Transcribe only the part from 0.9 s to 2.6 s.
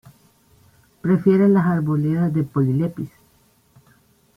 Prefiere las arboledas de